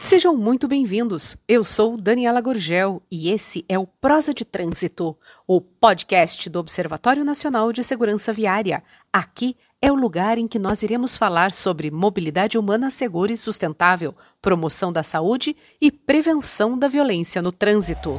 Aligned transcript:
Sejam 0.00 0.36
muito 0.36 0.68
bem-vindos. 0.68 1.36
Eu 1.48 1.64
sou 1.64 1.96
Daniela 1.96 2.40
Gorgel 2.40 3.02
e 3.10 3.28
esse 3.30 3.64
é 3.68 3.76
o 3.76 3.88
Prosa 3.88 4.32
de 4.32 4.44
Trânsito, 4.44 5.16
o 5.48 5.60
podcast 5.60 6.48
do 6.48 6.60
Observatório 6.60 7.24
Nacional 7.24 7.72
de 7.72 7.82
Segurança 7.82 8.32
Viária. 8.32 8.84
Aqui 9.12 9.56
é 9.82 9.90
o 9.90 9.96
lugar 9.96 10.38
em 10.38 10.46
que 10.46 10.60
nós 10.60 10.84
iremos 10.84 11.16
falar 11.16 11.50
sobre 11.50 11.90
mobilidade 11.90 12.56
humana 12.56 12.88
segura 12.88 13.32
e 13.32 13.36
sustentável, 13.36 14.14
promoção 14.40 14.92
da 14.92 15.02
saúde 15.02 15.56
e 15.80 15.90
prevenção 15.90 16.78
da 16.78 16.86
violência 16.86 17.42
no 17.42 17.50
trânsito. 17.50 18.16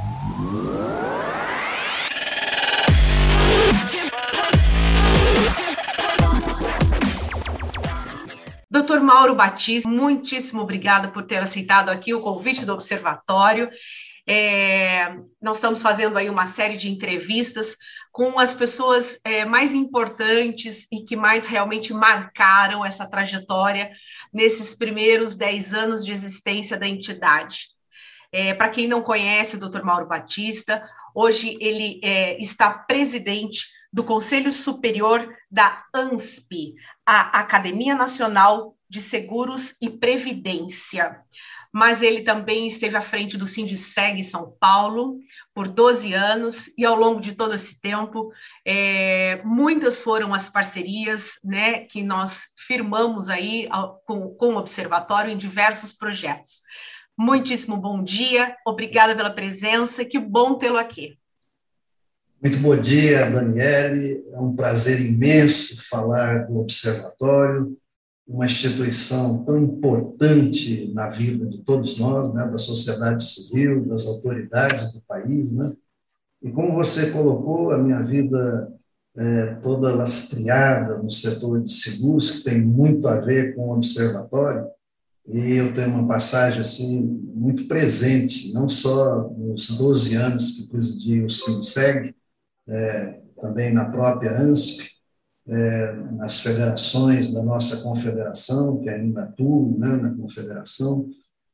Doutor 8.71 9.01
Mauro 9.01 9.35
Batista, 9.35 9.89
muitíssimo 9.89 10.61
obrigada 10.61 11.09
por 11.09 11.23
ter 11.23 11.43
aceitado 11.43 11.89
aqui 11.89 12.13
o 12.13 12.21
convite 12.21 12.63
do 12.63 12.71
Observatório. 12.71 13.69
É, 14.25 15.13
nós 15.41 15.57
estamos 15.57 15.81
fazendo 15.81 16.17
aí 16.17 16.29
uma 16.29 16.45
série 16.45 16.77
de 16.77 16.89
entrevistas 16.89 17.75
com 18.13 18.39
as 18.39 18.55
pessoas 18.55 19.19
é, 19.25 19.43
mais 19.43 19.73
importantes 19.73 20.87
e 20.89 21.01
que 21.01 21.17
mais 21.17 21.45
realmente 21.45 21.93
marcaram 21.93 22.85
essa 22.85 23.05
trajetória 23.05 23.91
nesses 24.33 24.73
primeiros 24.73 25.35
dez 25.35 25.73
anos 25.73 26.05
de 26.05 26.13
existência 26.13 26.77
da 26.77 26.87
entidade. 26.87 27.65
É, 28.31 28.53
Para 28.53 28.69
quem 28.69 28.87
não 28.87 29.01
conhece 29.01 29.57
o 29.57 29.59
Dr. 29.59 29.83
Mauro 29.83 30.07
Batista, 30.07 30.81
hoje 31.13 31.57
ele 31.59 31.99
é, 32.01 32.41
está 32.41 32.71
presidente 32.71 33.67
do 33.91 34.03
Conselho 34.03 34.53
Superior 34.53 35.35
da 35.49 35.83
ANSP, 35.93 36.75
a 37.05 37.39
Academia 37.39 37.93
Nacional 37.93 38.75
de 38.89 39.01
Seguros 39.01 39.75
e 39.81 39.89
Previdência. 39.89 41.19
Mas 41.73 42.03
ele 42.03 42.21
também 42.21 42.67
esteve 42.67 42.97
à 42.97 43.01
frente 43.01 43.37
do 43.37 43.47
Sindiceg 43.47 44.23
São 44.23 44.55
Paulo 44.59 45.19
por 45.53 45.69
12 45.69 46.13
anos, 46.13 46.69
e 46.77 46.85
ao 46.85 46.95
longo 46.95 47.21
de 47.21 47.33
todo 47.33 47.55
esse 47.55 47.79
tempo, 47.79 48.31
é, 48.65 49.41
muitas 49.43 50.01
foram 50.01 50.33
as 50.33 50.49
parcerias 50.49 51.39
né, 51.43 51.85
que 51.85 52.03
nós 52.03 52.47
firmamos 52.57 53.29
aí 53.29 53.69
com, 54.05 54.35
com 54.35 54.53
o 54.53 54.57
Observatório 54.57 55.31
em 55.31 55.37
diversos 55.37 55.93
projetos. 55.93 56.61
Muitíssimo 57.17 57.77
bom 57.77 58.03
dia, 58.03 58.55
obrigada 58.65 59.15
pela 59.15 59.29
presença, 59.29 60.03
que 60.03 60.19
bom 60.19 60.55
tê-lo 60.55 60.77
aqui. 60.77 61.20
Muito 62.43 62.57
bom 62.57 62.75
dia, 62.75 63.29
Daniele. 63.29 64.25
É 64.33 64.39
um 64.39 64.55
prazer 64.55 64.99
imenso 64.99 65.87
falar 65.87 66.47
do 66.47 66.57
Observatório, 66.57 67.77
uma 68.27 68.45
instituição 68.45 69.45
tão 69.45 69.59
importante 69.59 70.91
na 70.91 71.07
vida 71.07 71.45
de 71.45 71.59
todos 71.59 71.99
nós, 71.99 72.33
né, 72.33 72.47
da 72.47 72.57
sociedade 72.57 73.23
civil, 73.23 73.85
das 73.85 74.07
autoridades 74.07 74.91
do 74.91 75.01
país. 75.01 75.51
Né? 75.51 75.71
E 76.41 76.49
como 76.49 76.73
você 76.73 77.11
colocou, 77.11 77.69
a 77.69 77.77
minha 77.77 78.01
vida 78.01 78.73
é 79.15 79.53
toda 79.61 79.93
lastreada 79.93 80.97
no 80.97 81.11
setor 81.11 81.61
de 81.61 81.71
seguros, 81.71 82.31
que 82.31 82.43
tem 82.43 82.59
muito 82.59 83.07
a 83.07 83.19
ver 83.19 83.53
com 83.53 83.69
o 83.69 83.75
Observatório, 83.75 84.65
e 85.27 85.57
eu 85.57 85.71
tenho 85.75 85.89
uma 85.89 86.07
passagem 86.07 86.61
assim 86.61 87.03
muito 87.35 87.67
presente, 87.67 88.51
não 88.51 88.67
só 88.67 89.29
nos 89.29 89.69
12 89.69 90.15
anos 90.15 90.51
que 90.53 90.67
presidi 90.67 91.21
o 91.21 91.29
SINSEG, 91.29 92.15
é, 92.71 93.19
também 93.39 93.73
na 93.73 93.85
própria 93.85 94.39
ANSP, 94.39 94.89
é, 95.47 95.93
nas 96.13 96.39
federações 96.39 97.33
da 97.33 97.43
nossa 97.43 97.81
confederação, 97.81 98.79
que 98.79 98.89
ainda 98.89 99.23
atuo 99.23 99.77
né, 99.77 99.97
na 99.97 100.13
confederação, 100.13 101.09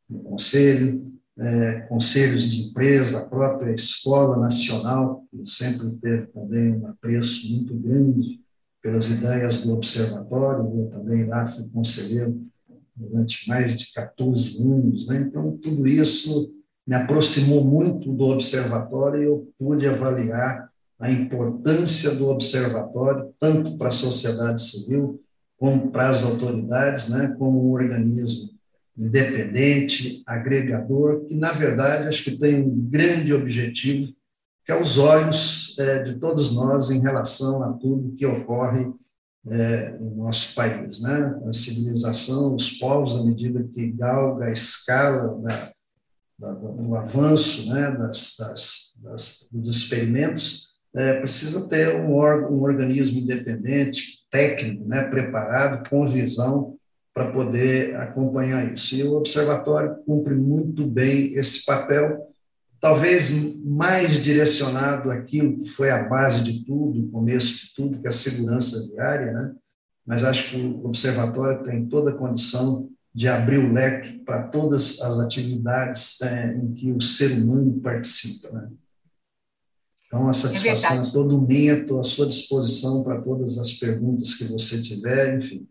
no 0.09 0.19
conselho, 0.19 1.11
é, 1.39 1.81
conselhos 1.81 2.49
de 2.49 2.69
empresa, 2.69 3.19
a 3.19 3.25
própria 3.25 3.73
Escola 3.73 4.37
Nacional, 4.37 5.23
que 5.31 5.43
sempre 5.45 5.89
teve 6.01 6.27
também 6.27 6.73
um 6.73 6.87
apreço 6.87 7.49
muito 7.51 7.75
grande 7.75 8.41
pelas 8.81 9.09
ideias 9.09 9.59
do 9.59 9.73
observatório, 9.73 10.63
eu 10.79 10.89
também 10.89 11.25
lá 11.25 11.45
fui 11.45 11.67
conselheiro 11.69 12.39
durante 12.95 13.47
mais 13.47 13.77
de 13.77 13.91
14 13.91 14.61
anos, 14.71 15.07
né? 15.07 15.21
então 15.21 15.57
tudo 15.57 15.87
isso 15.87 16.51
me 16.85 16.95
aproximou 16.95 17.63
muito 17.63 18.11
do 18.13 18.25
observatório 18.25 19.21
e 19.21 19.25
eu 19.25 19.51
pude 19.59 19.85
avaliar 19.87 20.69
a 20.99 21.11
importância 21.11 22.15
do 22.15 22.27
observatório, 22.27 23.33
tanto 23.39 23.77
para 23.77 23.89
a 23.89 23.91
sociedade 23.91 24.61
civil, 24.61 25.21
como 25.57 25.91
para 25.91 26.09
as 26.09 26.23
autoridades, 26.23 27.09
né, 27.09 27.35
como 27.37 27.67
um 27.67 27.71
organismo 27.71 28.49
independente, 28.97 30.23
agregador, 30.25 31.25
que, 31.25 31.35
na 31.35 31.51
verdade, 31.51 32.07
acho 32.07 32.23
que 32.23 32.37
tem 32.37 32.61
um 32.61 32.89
grande 32.89 33.31
objetivo, 33.31 34.11
que 34.65 34.71
é 34.71 34.81
os 34.81 34.97
olhos 34.97 35.75
é, 35.77 36.03
de 36.03 36.15
todos 36.15 36.53
nós 36.53 36.89
em 36.89 36.99
relação 36.99 37.63
a 37.63 37.73
tudo 37.73 38.15
que 38.15 38.25
ocorre 38.25 38.91
é, 39.47 39.97
em 40.01 40.15
nosso 40.15 40.55
país. 40.55 40.99
Né? 40.99 41.39
A 41.47 41.53
civilização, 41.53 42.55
os 42.55 42.71
povos, 42.71 43.15
à 43.15 43.23
medida 43.23 43.63
que 43.63 43.91
galga 43.91 44.45
a 44.45 44.51
escala 44.51 45.39
da, 45.41 45.71
da, 46.39 46.53
do 46.53 46.95
avanço 46.95 47.69
né, 47.69 47.91
das, 47.91 48.35
das, 48.37 48.97
das, 49.01 49.47
dos 49.51 49.69
experimentos, 49.69 50.66
é, 50.97 51.19
precisa 51.19 51.69
ter 51.69 51.95
um, 51.95 52.13
órgão, 52.13 52.57
um 52.57 52.63
organismo 52.63 53.19
independente, 53.19 54.25
técnico, 54.31 54.83
né, 54.87 55.03
preparado, 55.03 55.87
com 55.87 56.07
visão 56.07 56.75
para 57.13 57.31
poder 57.31 57.95
acompanhar 57.97 58.73
isso. 58.73 58.95
E 58.95 59.03
o 59.03 59.13
observatório 59.13 59.95
cumpre 60.05 60.33
muito 60.33 60.85
bem 60.87 61.33
esse 61.35 61.65
papel, 61.65 62.27
talvez 62.79 63.29
mais 63.63 64.21
direcionado 64.21 65.11
àquilo 65.11 65.59
que 65.59 65.69
foi 65.69 65.91
a 65.91 66.03
base 66.07 66.43
de 66.43 66.65
tudo, 66.65 67.05
o 67.05 67.09
começo 67.09 67.65
de 67.65 67.75
tudo, 67.75 67.99
que 67.99 68.07
é 68.07 68.09
a 68.09 68.13
segurança 68.13 68.87
viária, 68.87 69.31
né? 69.33 69.55
mas 70.05 70.23
acho 70.23 70.49
que 70.49 70.57
o 70.57 70.85
observatório 70.85 71.63
tem 71.63 71.85
toda 71.85 72.11
a 72.11 72.15
condição 72.15 72.89
de 73.13 73.27
abrir 73.27 73.57
o 73.57 73.73
leque 73.73 74.19
para 74.19 74.43
todas 74.43 75.01
as 75.01 75.19
atividades 75.19 76.21
é, 76.21 76.53
em 76.53 76.73
que 76.73 76.91
o 76.91 77.01
ser 77.01 77.31
humano 77.31 77.79
participa. 77.81 78.49
Né? 78.51 78.69
Então, 80.07 80.27
a 80.27 80.33
satisfação 80.33 81.03
é, 81.03 81.07
é 81.07 81.11
todo 81.11 81.45
estou 81.51 81.99
à 81.99 82.03
sua 82.03 82.27
disposição 82.27 83.03
para 83.03 83.21
todas 83.21 83.57
as 83.57 83.73
perguntas 83.73 84.35
que 84.35 84.45
você 84.45 84.81
tiver, 84.81 85.37
enfim. 85.37 85.67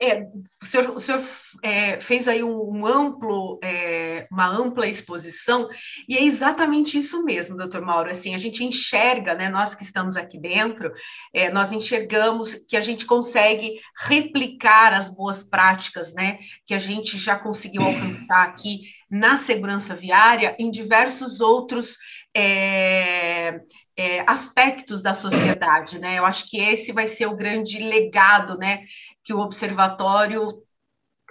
É, 0.00 0.28
o 0.62 0.66
senhor, 0.66 0.90
o 0.94 1.00
senhor 1.00 1.22
é, 1.62 2.00
fez 2.00 2.28
aí 2.28 2.42
um, 2.42 2.86
amplo, 2.86 3.58
é, 3.62 4.26
uma 4.30 4.46
ampla 4.46 4.86
exposição, 4.86 5.68
e 6.08 6.16
é 6.16 6.22
exatamente 6.22 6.98
isso 6.98 7.24
mesmo, 7.24 7.56
doutor 7.56 7.80
Mauro. 7.80 8.10
Assim, 8.10 8.34
a 8.34 8.38
gente 8.38 8.62
enxerga, 8.62 9.34
né, 9.34 9.48
nós 9.48 9.74
que 9.74 9.82
estamos 9.82 10.16
aqui 10.16 10.38
dentro, 10.38 10.92
é, 11.32 11.50
nós 11.50 11.72
enxergamos 11.72 12.54
que 12.68 12.76
a 12.76 12.80
gente 12.80 13.06
consegue 13.06 13.80
replicar 14.06 14.92
as 14.92 15.08
boas 15.08 15.42
práticas 15.42 16.12
né, 16.12 16.38
que 16.66 16.74
a 16.74 16.78
gente 16.78 17.16
já 17.18 17.36
conseguiu 17.38 17.82
alcançar 17.82 18.42
aqui 18.42 18.82
na 19.10 19.36
segurança 19.36 19.94
viária 19.94 20.56
em 20.58 20.70
diversos 20.70 21.40
outros 21.40 21.96
é, 22.38 23.62
é, 23.96 24.24
aspectos 24.30 25.00
da 25.00 25.14
sociedade, 25.14 25.98
né? 25.98 26.18
Eu 26.18 26.26
acho 26.26 26.50
que 26.50 26.58
esse 26.60 26.92
vai 26.92 27.06
ser 27.06 27.26
o 27.26 27.36
grande 27.36 27.78
legado, 27.78 28.58
né, 28.58 28.84
que 29.24 29.32
o 29.32 29.38
observatório 29.38 30.62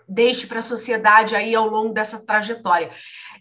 deixe 0.09 0.47
para 0.47 0.59
a 0.59 0.63
sociedade 0.63 1.35
aí 1.35 1.53
ao 1.53 1.67
longo 1.67 1.93
dessa 1.93 2.19
trajetória. 2.19 2.91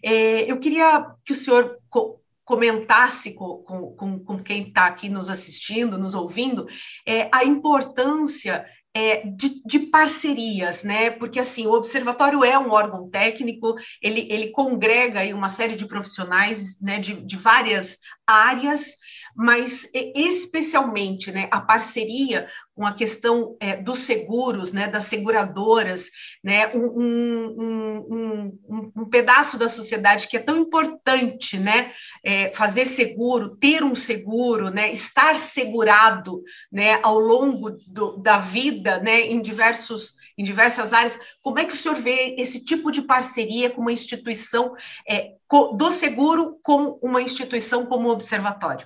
É, 0.03 0.49
eu 0.49 0.59
queria 0.59 1.07
que 1.25 1.33
o 1.33 1.35
senhor 1.35 1.79
co 1.89 2.21
comentasse 2.43 3.33
com, 3.33 3.63
com, 3.97 4.19
com 4.19 4.43
quem 4.43 4.67
está 4.67 4.85
aqui 4.85 5.09
nos 5.09 5.31
assistindo, 5.31 5.97
nos 5.97 6.13
ouvindo, 6.13 6.67
é, 7.03 7.27
a 7.31 7.43
importância 7.43 8.63
é, 8.95 9.27
de, 9.27 9.61
de, 9.65 9.79
parcerias, 9.79 10.81
né? 10.81 11.09
Porque 11.09 11.37
assim, 11.37 11.67
o 11.67 11.73
observatório 11.73 12.45
é 12.45 12.57
um 12.57 12.71
órgão 12.71 13.09
técnico, 13.09 13.75
ele, 14.01 14.25
ele 14.31 14.51
congrega 14.51 15.19
aí 15.19 15.33
uma 15.33 15.49
série 15.49 15.75
de 15.75 15.85
profissionais 15.85 16.79
né, 16.79 16.97
de, 16.97 17.13
de 17.13 17.35
várias 17.35 17.97
áreas, 18.25 18.95
mas 19.35 19.85
especialmente 19.93 21.29
né, 21.29 21.49
a 21.51 21.59
parceria 21.59 22.47
com 22.75 22.85
a 22.85 22.93
questão 22.93 23.55
é, 23.59 23.77
dos 23.77 23.99
seguros, 23.99 24.73
né, 24.73 24.87
das 24.87 25.05
seguradoras, 25.05 26.11
né, 26.43 26.67
um, 26.75 26.85
um, 27.01 28.57
um, 28.67 28.91
um, 28.97 29.05
pedaço 29.09 29.57
da 29.57 29.69
sociedade 29.69 30.27
que 30.27 30.35
é 30.35 30.41
tão 30.41 30.57
importante, 30.57 31.57
né, 31.57 31.93
é, 32.21 32.51
fazer 32.53 32.85
seguro, 32.85 33.55
ter 33.55 33.81
um 33.81 33.95
seguro, 33.95 34.69
né, 34.69 34.91
estar 34.91 35.37
segurado, 35.37 36.43
né, 36.69 36.99
ao 37.01 37.17
longo 37.17 37.71
do, 37.87 38.17
da 38.17 38.37
vida, 38.37 38.99
né, 38.99 39.21
em 39.21 39.41
diversos 39.41 40.13
em 40.37 40.43
diversas 40.43 40.91
áreas. 40.91 41.17
Como 41.41 41.59
é 41.59 41.63
que 41.63 41.73
o 41.73 41.77
senhor 41.77 41.95
vê 41.95 42.35
esse 42.37 42.61
tipo 42.61 42.91
de 42.91 43.01
parceria 43.01 43.69
com 43.69 43.79
uma 43.79 43.93
instituição 43.93 44.75
é, 45.09 45.31
do 45.77 45.91
seguro 45.91 46.59
com 46.61 46.99
uma 47.01 47.21
instituição 47.21 47.85
como 47.85 48.09
o 48.09 48.11
observatório? 48.11 48.85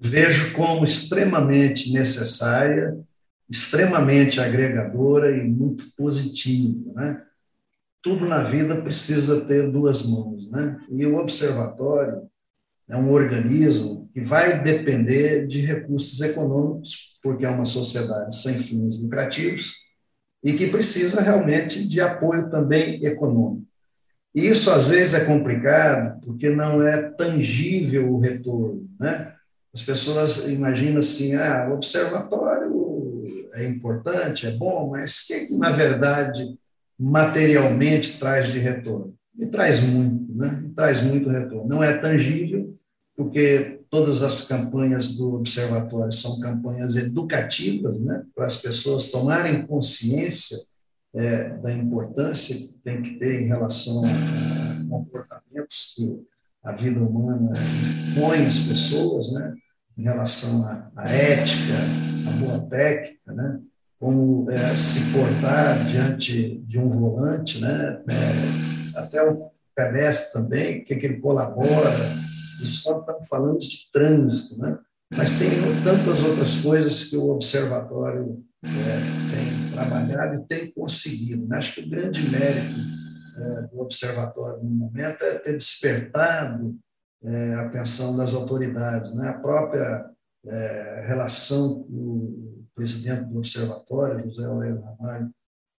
Vejo 0.00 0.52
como 0.52 0.84
extremamente 0.84 1.92
necessária, 1.92 2.98
extremamente 3.48 4.40
agregadora 4.40 5.36
e 5.36 5.44
muito 5.44 5.90
positiva, 5.96 6.92
né? 6.94 7.22
Tudo 8.02 8.26
na 8.26 8.42
vida 8.42 8.82
precisa 8.82 9.44
ter 9.46 9.70
duas 9.70 10.06
mãos, 10.06 10.50
né? 10.50 10.78
E 10.90 11.06
o 11.06 11.16
observatório 11.16 12.28
é 12.88 12.96
um 12.96 13.10
organismo 13.10 14.10
que 14.12 14.20
vai 14.20 14.62
depender 14.62 15.46
de 15.46 15.60
recursos 15.60 16.20
econômicos, 16.20 17.18
porque 17.22 17.46
é 17.46 17.48
uma 17.48 17.64
sociedade 17.64 18.36
sem 18.36 18.54
fins 18.54 19.00
lucrativos 19.00 19.72
e 20.42 20.52
que 20.52 20.66
precisa 20.66 21.22
realmente 21.22 21.86
de 21.88 22.00
apoio 22.00 22.50
também 22.50 23.02
econômico. 23.04 23.66
E 24.34 24.46
isso 24.46 24.70
às 24.70 24.88
vezes 24.88 25.14
é 25.14 25.24
complicado, 25.24 26.20
porque 26.20 26.50
não 26.50 26.82
é 26.82 27.02
tangível 27.10 28.12
o 28.12 28.20
retorno, 28.20 28.86
né? 29.00 29.33
As 29.74 29.82
pessoas 29.82 30.46
imaginam 30.46 31.00
assim, 31.00 31.34
ah, 31.34 31.66
o 31.68 31.74
observatório 31.74 33.50
é 33.54 33.66
importante, 33.66 34.46
é 34.46 34.52
bom, 34.52 34.90
mas 34.90 35.20
o 35.20 35.26
que, 35.26 35.46
que 35.46 35.56
na 35.56 35.70
verdade 35.70 36.56
materialmente 36.98 38.18
traz 38.18 38.52
de 38.52 38.58
retorno? 38.60 39.14
E 39.36 39.46
traz 39.46 39.80
muito, 39.80 40.32
né? 40.36 40.62
E 40.64 40.68
traz 40.70 41.00
muito 41.00 41.28
retorno. 41.28 41.68
Não 41.68 41.82
é 41.82 41.98
tangível, 41.98 42.72
porque 43.16 43.80
todas 43.90 44.22
as 44.22 44.42
campanhas 44.42 45.16
do 45.16 45.34
observatório 45.34 46.12
são 46.12 46.38
campanhas 46.38 46.94
educativas, 46.94 48.00
né? 48.00 48.24
Para 48.34 48.46
as 48.46 48.56
pessoas 48.56 49.10
tomarem 49.10 49.66
consciência 49.66 50.56
é, 51.14 51.48
da 51.58 51.72
importância 51.72 52.56
que 52.56 52.78
tem 52.84 53.02
que 53.02 53.18
ter 53.18 53.42
em 53.42 53.46
relação 53.46 54.02
a 54.04 54.88
comportamentos 54.88 55.94
que 55.96 56.20
a 56.62 56.72
vida 56.72 57.00
humana 57.00 57.52
impõe 58.10 58.46
às 58.46 58.58
pessoas, 58.60 59.32
né? 59.32 59.54
Em 59.96 60.02
relação 60.02 60.64
à, 60.66 60.90
à 60.96 61.08
ética, 61.08 61.74
à 62.28 62.30
boa 62.38 62.68
técnica, 62.68 63.32
né? 63.32 63.60
como 63.98 64.50
é, 64.50 64.76
se 64.76 65.12
portar 65.12 65.86
diante 65.86 66.58
de 66.66 66.78
um 66.78 66.90
volante, 66.90 67.60
né? 67.60 68.02
É, 68.08 68.98
até 68.98 69.22
o 69.22 69.50
pedestre 69.74 70.32
também, 70.32 70.80
o 70.80 70.84
que, 70.84 70.96
que 70.96 71.06
ele 71.06 71.20
colabora, 71.20 71.90
isso 72.62 72.82
só 72.82 73.00
estamos 73.00 73.26
falando 73.28 73.58
de 73.58 73.90
trânsito, 73.92 74.58
né? 74.58 74.78
mas 75.16 75.32
tem 75.38 75.50
tantas 75.82 76.22
outras 76.22 76.56
coisas 76.60 77.04
que 77.04 77.16
o 77.16 77.30
observatório 77.30 78.44
é, 78.62 79.34
tem 79.34 79.72
trabalhado 79.72 80.36
e 80.36 80.46
tem 80.46 80.70
conseguido. 80.72 81.46
Né? 81.46 81.58
Acho 81.58 81.74
que 81.74 81.80
o 81.82 81.88
grande 81.88 82.28
mérito 82.28 82.80
é, 83.36 83.66
do 83.68 83.80
observatório 83.80 84.62
no 84.62 84.70
momento 84.70 85.22
é 85.24 85.38
ter 85.38 85.56
despertado 85.56 86.76
é, 87.24 87.54
atenção 87.54 88.16
das 88.16 88.34
autoridades. 88.34 89.14
Né? 89.14 89.28
A 89.28 89.38
própria 89.38 90.10
é, 90.46 91.04
relação 91.06 91.84
que 91.84 91.92
o 91.92 92.64
presidente 92.74 93.24
do 93.24 93.38
observatório, 93.38 94.24
José 94.24 94.44
Aurélio 94.44 94.82
Ramalho, 94.82 95.30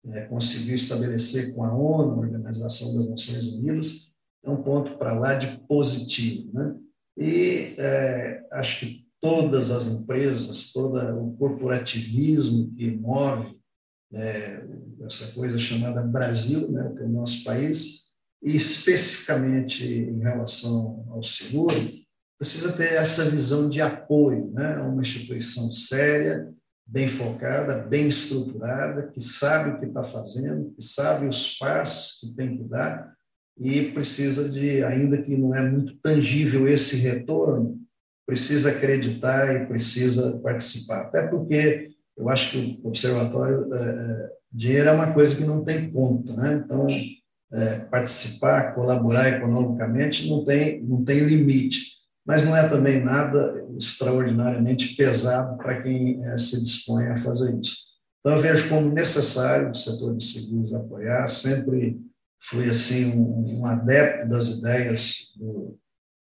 é, 0.06 0.22
conseguiu 0.22 0.74
estabelecer 0.74 1.54
com 1.54 1.64
a 1.64 1.74
ONU, 1.74 2.12
a 2.12 2.18
Organização 2.18 2.94
das 2.94 3.08
Nações 3.08 3.46
Unidas, 3.46 4.14
é 4.42 4.50
um 4.50 4.62
ponto 4.62 4.98
para 4.98 5.14
lá 5.14 5.34
de 5.34 5.58
positivo. 5.66 6.50
Né? 6.52 6.76
E 7.16 7.74
é, 7.78 8.44
acho 8.52 8.80
que 8.80 9.04
todas 9.20 9.70
as 9.70 9.86
empresas, 9.86 10.72
todo 10.72 10.98
o 11.18 11.34
corporativismo 11.36 12.70
que 12.76 12.90
move 12.96 13.58
é, 14.12 14.66
essa 15.02 15.32
coisa 15.32 15.58
chamada 15.58 16.02
Brasil, 16.02 16.70
né, 16.70 16.92
que 16.94 17.02
é 17.02 17.06
o 17.06 17.08
nosso 17.08 17.42
país, 17.42 18.03
especificamente 18.44 19.84
em 19.84 20.20
relação 20.20 21.06
ao 21.10 21.22
seguro, 21.22 21.74
precisa 22.38 22.72
ter 22.72 22.94
essa 22.94 23.24
visão 23.28 23.68
de 23.68 23.80
apoio, 23.80 24.50
né, 24.52 24.76
uma 24.78 25.02
instituição 25.02 25.70
séria, 25.70 26.52
bem 26.86 27.08
focada, 27.08 27.78
bem 27.78 28.08
estruturada, 28.08 29.08
que 29.08 29.20
sabe 29.20 29.70
o 29.70 29.78
que 29.78 29.86
está 29.86 30.04
fazendo, 30.04 30.70
que 30.72 30.82
sabe 30.82 31.26
os 31.26 31.56
passos 31.56 32.20
que 32.20 32.34
tem 32.34 32.58
que 32.58 32.64
dar 32.64 33.14
e 33.58 33.92
precisa 33.92 34.48
de, 34.48 34.82
ainda 34.82 35.22
que 35.22 35.36
não 35.36 35.54
é 35.54 35.62
muito 35.62 35.96
tangível 36.02 36.68
esse 36.68 36.96
retorno, 36.96 37.80
precisa 38.26 38.70
acreditar 38.70 39.54
e 39.54 39.66
precisa 39.66 40.38
participar. 40.40 41.02
Até 41.02 41.26
porque 41.28 41.90
eu 42.16 42.28
acho 42.28 42.50
que 42.50 42.80
o 42.82 42.88
observatório, 42.88 43.72
é, 43.72 44.30
dinheiro 44.52 44.88
é 44.88 44.92
uma 44.92 45.12
coisa 45.12 45.36
que 45.36 45.44
não 45.44 45.64
tem 45.64 45.90
conta, 45.90 46.34
né? 46.34 46.62
Então, 46.64 46.86
é, 47.54 47.80
participar, 47.86 48.74
colaborar 48.74 49.28
economicamente 49.28 50.28
não 50.28 50.44
tem, 50.44 50.82
não 50.82 51.04
tem 51.04 51.20
limite, 51.20 51.94
mas 52.26 52.44
não 52.44 52.56
é 52.56 52.68
também 52.68 53.02
nada 53.02 53.64
extraordinariamente 53.78 54.94
pesado 54.96 55.56
para 55.56 55.80
quem 55.80 56.24
é, 56.24 56.36
se 56.36 56.60
dispõe 56.62 57.06
a 57.06 57.16
fazer 57.16 57.58
isso. 57.60 57.76
Então, 58.20 58.36
eu 58.36 58.42
vejo 58.42 58.68
como 58.68 58.90
necessário 58.90 59.70
o 59.70 59.74
setor 59.74 60.16
de 60.16 60.24
seguros 60.24 60.74
apoiar, 60.74 61.28
sempre 61.28 62.00
fui 62.42 62.68
assim 62.68 63.12
um, 63.12 63.60
um 63.60 63.66
adepto 63.66 64.28
das 64.28 64.48
ideias 64.48 65.34
do, 65.36 65.78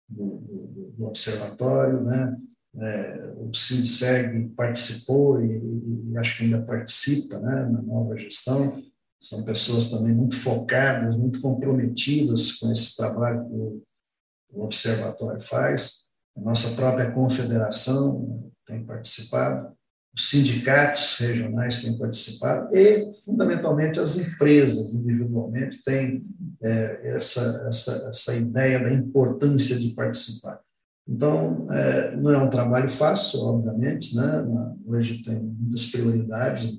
do, 0.08 0.92
do 0.96 1.06
observatório, 1.06 2.02
né? 2.02 2.36
É, 2.76 3.34
o 3.38 3.54
SINSEG 3.54 4.48
participou 4.56 5.40
e, 5.40 5.62
e, 6.10 6.18
acho 6.18 6.36
que 6.36 6.44
ainda 6.44 6.60
participa 6.60 7.38
né, 7.38 7.68
na 7.70 7.80
nova 7.80 8.18
gestão. 8.18 8.82
São 9.24 9.42
pessoas 9.42 9.86
também 9.86 10.12
muito 10.12 10.36
focadas, 10.36 11.16
muito 11.16 11.40
comprometidas 11.40 12.52
com 12.52 12.70
esse 12.70 12.94
trabalho 12.94 13.48
que 13.48 13.54
o, 13.54 14.64
observatório 14.64 15.40
faz. 15.40 16.04
A 16.36 16.40
nossa 16.42 16.76
própria 16.76 17.10
confederação 17.10 18.20
né, 18.28 18.50
tem 18.66 18.84
participado, 18.84 19.72
os 20.14 20.28
sindicatos 20.28 21.16
regionais 21.18 21.82
têm 21.82 21.98
participado 21.98 22.68
e, 22.76 23.12
fundamentalmente, 23.24 23.98
as 23.98 24.16
empresas 24.18 24.92
individualmente 24.92 25.82
têm 25.82 26.22
é, 26.62 27.16
essa, 27.16 27.64
essa, 27.66 28.08
essa 28.10 28.36
ideia 28.36 28.78
da 28.78 28.92
importância 28.92 29.76
de 29.76 29.94
participar. 29.94 30.60
Então, 31.08 31.66
é, 31.70 32.14
não 32.14 32.30
é 32.30 32.38
um 32.38 32.50
trabalho 32.50 32.90
fácil, 32.90 33.40
obviamente, 33.40 34.14
né? 34.14 34.44
hoje 34.86 35.22
tem 35.22 35.40
muitas 35.40 35.86
prioridades 35.86 36.78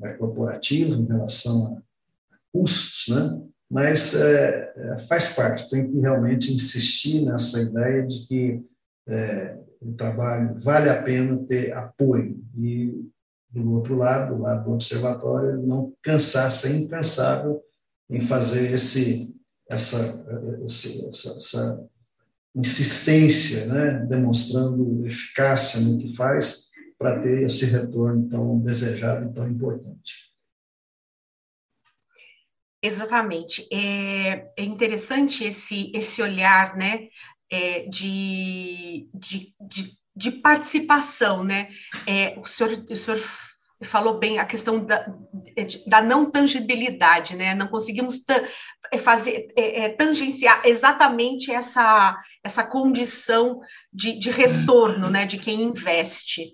no 0.00 0.06
é, 0.06 0.14
corporativo 0.14 0.94
em 0.94 1.06
relação 1.06 1.76
a 1.76 1.82
custos, 2.52 3.14
né? 3.14 3.40
mas 3.70 4.14
é, 4.14 4.72
é, 4.76 4.98
faz 4.98 5.28
parte, 5.28 5.70
tem 5.70 5.88
que 5.88 6.00
realmente 6.00 6.52
insistir 6.52 7.24
nessa 7.24 7.60
ideia 7.60 8.04
de 8.04 8.26
que 8.26 8.62
é, 9.06 9.56
o 9.80 9.92
trabalho 9.92 10.58
vale 10.58 10.88
a 10.88 11.00
pena 11.00 11.38
ter 11.44 11.72
apoio 11.72 12.42
e, 12.56 13.08
do 13.48 13.72
outro 13.72 13.96
lado, 13.96 14.34
do 14.34 14.42
lado 14.42 14.64
do 14.64 14.72
observatório, 14.72 15.64
não 15.64 15.92
cansar, 16.02 16.50
ser 16.50 16.74
incansável 16.74 17.62
em 18.08 18.20
fazer 18.20 18.72
esse, 18.74 19.34
essa, 19.68 20.24
essa, 20.64 21.08
essa 21.08 21.88
insistência, 22.54 23.66
né, 23.66 24.06
demonstrando 24.08 25.06
eficácia 25.06 25.80
no 25.80 25.98
que 25.98 26.14
faz 26.14 26.69
para 27.00 27.18
ter 27.18 27.44
esse 27.44 27.64
retorno 27.64 28.28
tão 28.28 28.60
desejado 28.60 29.24
e 29.24 29.32
tão 29.32 29.48
importante. 29.48 30.30
Exatamente. 32.82 33.66
É, 33.72 34.52
é 34.54 34.62
interessante 34.62 35.44
esse, 35.44 35.90
esse 35.94 36.20
olhar 36.20 36.76
né, 36.76 37.08
é, 37.50 37.86
de, 37.88 39.08
de, 39.14 39.54
de, 39.58 39.98
de, 40.14 40.30
participação. 40.30 41.42
Né? 41.42 41.70
É, 42.06 42.38
o, 42.38 42.44
senhor, 42.44 42.84
o 42.90 42.96
senhor 42.96 43.18
falou 43.82 44.18
bem 44.18 44.38
a 44.38 44.44
questão 44.44 44.84
da, 44.84 45.06
da 45.86 46.02
não 46.02 46.30
tangibilidade, 46.30 47.34
né? 47.36 47.54
Não 47.54 47.66
conseguimos 47.66 48.22
é, 48.92 48.98
fazer 48.98 49.48
é, 49.56 49.84
é, 49.84 49.88
tangenciar 49.88 50.62
exatamente 50.64 51.50
essa, 51.50 52.18
essa 52.44 52.62
condição 52.62 53.60
de, 53.92 54.18
de 54.18 54.30
retorno, 54.30 55.08
né? 55.08 55.24
De 55.24 55.38
quem 55.38 55.62
investe. 55.62 56.52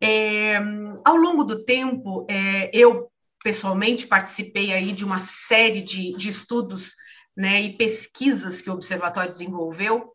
É, 0.00 0.58
ao 1.04 1.16
longo 1.16 1.44
do 1.44 1.64
tempo, 1.64 2.26
é, 2.28 2.70
eu 2.72 3.10
pessoalmente 3.42 4.06
participei 4.06 4.72
aí 4.72 4.92
de 4.92 5.04
uma 5.04 5.20
série 5.20 5.80
de, 5.80 6.16
de 6.16 6.30
estudos 6.30 6.94
né, 7.36 7.60
e 7.60 7.76
pesquisas 7.76 8.60
que 8.60 8.70
o 8.70 8.72
observatório 8.72 9.30
desenvolveu, 9.30 10.12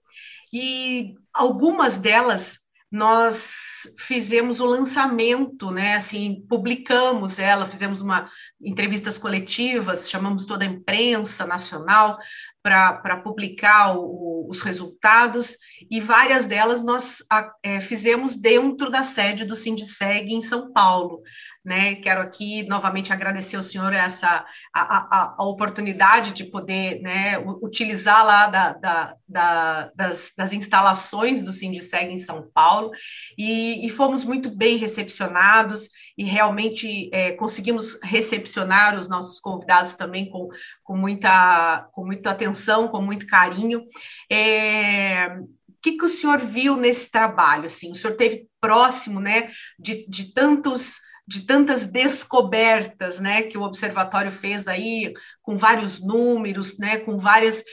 e 0.52 1.16
algumas 1.34 1.98
delas 1.98 2.60
nós 2.92 3.54
fizemos 3.98 4.60
o 4.60 4.66
lançamento, 4.66 5.72
né? 5.72 5.96
Assim, 5.96 6.46
publicamos 6.48 7.40
ela, 7.40 7.66
fizemos 7.66 8.02
uma 8.02 8.30
entrevistas 8.62 9.18
coletivas, 9.18 10.10
chamamos 10.10 10.46
toda 10.46 10.66
a 10.66 10.68
imprensa 10.68 11.48
nacional 11.48 12.20
para 12.62 13.18
publicar 13.24 13.98
o, 13.98 14.48
os 14.48 14.62
resultados 14.62 15.58
e 15.90 16.00
várias 16.00 16.46
delas 16.46 16.84
nós 16.84 17.24
é, 17.64 17.82
fizemos 17.82 18.36
dentro 18.36 18.92
da 18.92 19.04
sede 19.04 19.46
do 19.46 19.56
Sindiceg 19.56 20.32
em 20.32 20.42
São 20.42 20.72
Paulo, 20.72 21.22
né? 21.64 21.96
Quero 21.96 22.22
aqui 22.22 22.64
novamente 22.64 23.14
agradecer 23.14 23.56
ao 23.56 23.62
senhor 23.62 23.94
essa 23.94 24.44
a, 24.74 24.82
a, 24.82 25.36
a 25.38 25.44
oportunidade 25.44 26.32
de 26.34 26.44
poder 26.44 27.00
né, 27.02 27.38
utilizar 27.62 28.26
lá 28.26 28.48
da, 28.48 28.74
da, 28.74 29.16
da, 29.28 29.92
das, 29.96 30.34
das, 30.36 30.54
instalações 30.54 31.44
do 31.44 31.54
Sindiceg 31.54 32.12
em 32.12 32.20
São 32.20 32.50
Paulo 32.52 32.92
e, 33.38 33.86
e, 33.86 33.90
fomos 33.92 34.24
muito 34.24 34.50
bem 34.50 34.78
recepcionados 34.78 35.88
e 36.18 36.24
realmente 36.24 37.10
é, 37.14 37.34
conseguimos 37.34 38.00
recepcionar 38.02 38.98
os 38.98 39.08
nossos 39.08 39.40
convidados 39.40 39.94
também 39.94 40.32
com, 40.32 40.50
com, 40.84 40.98
muita, 40.98 41.88
com 41.92 42.04
muita 42.04 42.32
atenção, 42.32 42.88
com 42.88 43.02
muito 43.02 43.28
carinho. 43.28 43.86
É, 44.32 45.28
o 45.38 45.82
que, 45.82 45.94
que 45.94 46.06
o 46.06 46.10
senhor 46.10 46.40
viu 46.40 46.76
nesse 46.76 47.10
trabalho? 47.10 47.66
Assim, 47.66 47.92
o 47.92 47.96
senhor 47.96 48.16
teve 48.16 48.48
próximo 48.60 49.20
né, 49.20 49.52
de, 49.80 50.08
de 50.08 50.34
tantos 50.34 51.00
de 51.32 51.44
tantas 51.44 51.88
descobertas, 51.88 53.18
né, 53.18 53.44
que 53.44 53.58
o 53.58 53.62
observatório 53.62 54.34
fez 54.34 54.68
aí 54.68 55.14
com 55.42 55.56
vários 55.56 56.02
números, 56.02 56.78
né, 56.78 56.98
com 56.98 57.18
várias 57.18 57.64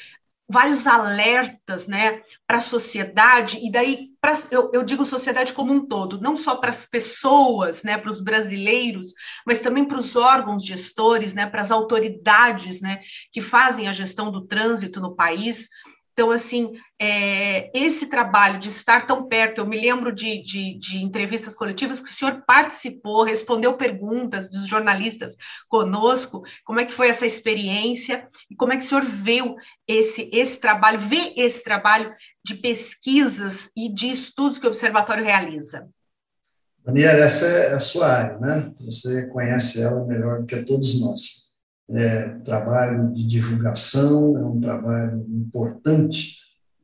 vários 0.50 0.86
alertas, 0.86 1.86
né, 1.86 2.22
para 2.46 2.56
a 2.56 2.60
sociedade 2.60 3.58
e 3.62 3.70
daí 3.70 4.08
pra, 4.18 4.32
eu, 4.50 4.70
eu, 4.72 4.82
digo 4.82 5.04
sociedade 5.04 5.52
como 5.52 5.74
um 5.74 5.86
todo, 5.86 6.18
não 6.22 6.36
só 6.38 6.56
para 6.56 6.70
as 6.70 6.86
pessoas, 6.86 7.82
né, 7.82 7.98
para 7.98 8.10
os 8.10 8.18
brasileiros, 8.18 9.08
mas 9.44 9.60
também 9.60 9.84
para 9.84 9.98
os 9.98 10.16
órgãos 10.16 10.64
gestores, 10.64 11.34
né, 11.34 11.44
para 11.46 11.60
as 11.60 11.70
autoridades, 11.70 12.80
né, 12.80 13.00
que 13.30 13.42
fazem 13.42 13.88
a 13.88 13.92
gestão 13.92 14.30
do 14.30 14.46
trânsito 14.46 15.00
no 15.00 15.14
país. 15.14 15.68
Então, 16.18 16.32
assim, 16.32 16.72
é, 17.00 17.70
esse 17.72 18.08
trabalho 18.08 18.58
de 18.58 18.70
estar 18.70 19.06
tão 19.06 19.28
perto, 19.28 19.58
eu 19.60 19.66
me 19.68 19.80
lembro 19.80 20.12
de, 20.12 20.42
de, 20.42 20.76
de, 20.76 20.98
entrevistas 20.98 21.54
coletivas 21.54 22.00
que 22.00 22.08
o 22.08 22.12
senhor 22.12 22.42
participou, 22.44 23.22
respondeu 23.22 23.74
perguntas 23.74 24.50
dos 24.50 24.66
jornalistas 24.66 25.36
conosco, 25.68 26.42
como 26.64 26.80
é 26.80 26.84
que 26.84 26.92
foi 26.92 27.08
essa 27.08 27.24
experiência 27.24 28.26
e 28.50 28.56
como 28.56 28.72
é 28.72 28.76
que 28.76 28.84
o 28.84 28.88
senhor 28.88 29.04
viu 29.04 29.54
esse, 29.86 30.28
esse 30.32 30.58
trabalho, 30.58 30.98
vê 30.98 31.34
esse 31.36 31.62
trabalho 31.62 32.12
de 32.44 32.56
pesquisas 32.56 33.70
e 33.76 33.88
de 33.88 34.10
estudos 34.10 34.58
que 34.58 34.66
o 34.66 34.70
Observatório 34.70 35.22
realiza? 35.22 35.88
Daniela, 36.84 37.26
essa 37.26 37.46
é 37.46 37.74
a 37.74 37.80
sua 37.80 38.08
área, 38.08 38.38
né? 38.38 38.72
Você 38.80 39.24
conhece 39.28 39.80
ela 39.80 40.04
melhor 40.04 40.40
do 40.40 40.46
que 40.46 40.64
todos 40.64 41.00
nós 41.00 41.47
é, 41.90 42.28
trabalho 42.44 43.12
de 43.12 43.26
divulgação, 43.26 44.36
é 44.36 44.44
um 44.44 44.60
trabalho 44.60 45.24
importante, 45.28 46.36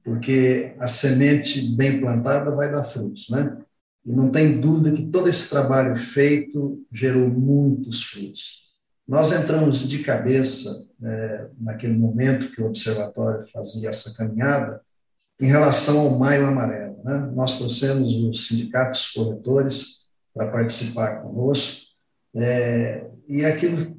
porque 0.03 0.75
a 0.79 0.87
semente 0.87 1.75
bem 1.75 2.01
plantada 2.01 2.51
vai 2.51 2.71
dar 2.71 2.85
frutos, 2.85 3.29
né? 3.31 3.57
E 4.05 4.13
não 4.13 4.31
tem 4.31 4.61
dúvida 4.61 4.95
que 4.95 5.07
todo 5.07 5.29
esse 5.29 5.49
trabalho 5.49 5.97
feito 5.97 6.85
gerou 6.93 7.29
muitos 7.29 8.03
frutos. 8.03 8.65
Nós 9.07 9.33
entramos 9.33 9.81
de 9.81 9.99
cabeça, 10.01 10.91
é, 11.03 11.49
naquele 11.59 11.95
momento 11.95 12.51
que 12.51 12.63
o 12.63 12.67
Observatório 12.67 13.43
fazia 13.49 13.91
essa 13.91 14.15
caminhada, 14.15 14.81
em 15.41 15.47
relação 15.47 16.01
ao 16.01 16.19
Maio 16.19 16.47
Amarelo. 16.47 16.99
Né? 17.05 17.31
Nós 17.35 17.59
trouxemos 17.59 18.15
os 18.15 18.47
sindicatos 18.47 19.11
corretores 19.11 20.05
para 20.35 20.51
participar 20.51 21.23
conosco, 21.23 21.85
é, 22.37 23.07
e 23.29 23.45
aquilo 23.45 23.97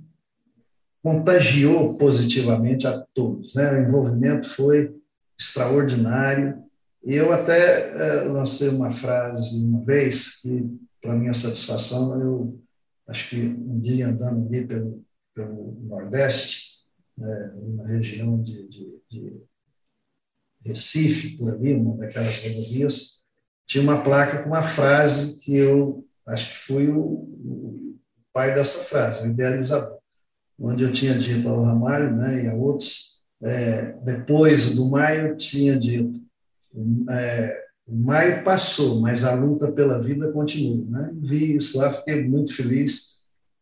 contagiou 1.05 1.95
positivamente 1.99 2.87
a 2.87 2.99
todos. 3.13 3.53
Né? 3.53 3.73
O 3.73 3.81
envolvimento 3.83 4.49
foi 4.49 4.91
extraordinário. 5.39 6.63
E 7.03 7.13
eu 7.13 7.31
até 7.31 7.91
eh, 7.91 8.23
lancei 8.23 8.69
uma 8.69 8.91
frase 8.91 9.63
uma 9.63 9.85
vez 9.85 10.41
que, 10.41 10.65
para 10.99 11.13
minha 11.13 11.35
satisfação, 11.35 12.19
eu 12.19 12.59
acho 13.07 13.29
que 13.29 13.39
um 13.39 13.79
dia 13.79 14.07
andando 14.07 14.47
ali 14.47 14.65
pelo, 14.65 15.05
pelo 15.35 15.77
Nordeste, 15.83 16.79
né, 17.15 17.53
na 17.75 17.85
região 17.85 18.41
de, 18.41 18.67
de, 18.67 19.03
de 19.07 19.47
Recife, 20.65 21.37
por 21.37 21.53
ali, 21.53 21.75
uma 21.75 21.97
daquelas 21.97 22.43
rodovias, 22.43 23.19
tinha 23.67 23.83
uma 23.83 24.01
placa 24.01 24.41
com 24.41 24.49
uma 24.49 24.63
frase 24.63 25.39
que 25.39 25.55
eu 25.55 26.03
acho 26.25 26.49
que 26.49 26.57
fui 26.57 26.87
o, 26.89 26.99
o 26.99 27.99
pai 28.33 28.55
dessa 28.55 28.79
frase, 28.79 29.21
o 29.21 29.27
idealizador 29.27 30.03
onde 30.59 30.83
eu 30.83 30.91
tinha 30.91 31.17
dito 31.17 31.47
ao 31.47 31.63
Ramalho 31.63 32.15
né, 32.15 32.45
e 32.45 32.47
a 32.47 32.53
outros, 32.53 33.15
é, 33.41 33.93
depois 34.03 34.71
do 34.71 34.89
maio, 34.89 35.35
tinha 35.37 35.77
dito: 35.77 36.19
é, 37.09 37.61
o 37.87 37.95
maio 37.95 38.43
passou, 38.43 38.99
mas 38.99 39.23
a 39.23 39.33
luta 39.33 39.71
pela 39.71 40.01
vida 40.01 40.31
continua. 40.31 40.83
Né? 40.89 41.13
Vi 41.21 41.55
isso 41.55 41.77
lá, 41.77 41.91
fiquei 41.91 42.27
muito 42.27 42.55
feliz. 42.55 43.15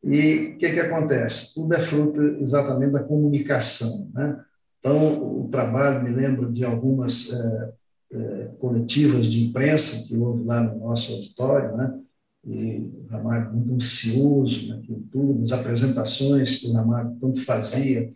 E 0.03 0.53
o 0.55 0.57
que, 0.57 0.71
que 0.71 0.79
acontece? 0.79 1.53
Tudo 1.53 1.73
é 1.73 1.79
fruto 1.79 2.21
exatamente 2.41 2.91
da 2.91 3.03
comunicação. 3.03 4.09
Né? 4.13 4.37
Então, 4.79 5.41
o 5.41 5.49
trabalho, 5.49 6.03
me 6.03 6.09
lembro 6.09 6.51
de 6.51 6.65
algumas 6.65 7.31
é, 7.31 7.73
é, 8.13 8.51
coletivas 8.59 9.25
de 9.25 9.45
imprensa 9.45 10.07
que 10.07 10.17
houve 10.17 10.43
lá 10.43 10.61
no 10.61 10.79
nosso 10.79 11.13
auditório, 11.13 11.75
né? 11.75 11.99
E 12.45 12.91
o 13.05 13.07
Ramalho 13.09 13.53
muito 13.53 13.73
ansioso 13.73 14.67
naquilo 14.67 15.03
tudo, 15.11 15.43
as 15.43 15.51
apresentações 15.51 16.57
que 16.57 16.67
o 16.67 16.73
Ramalho 16.73 17.15
tanto 17.19 17.41
fazia, 17.43 18.11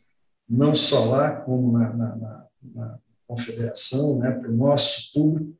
não 0.49 0.75
só 0.75 1.05
lá, 1.05 1.31
como 1.31 1.77
na, 1.77 1.93
na, 1.93 2.15
na, 2.15 2.47
na 2.75 2.99
confederação, 3.25 4.19
né, 4.19 4.31
para 4.31 4.49
o 4.49 4.55
nosso 4.55 5.13
público, 5.13 5.55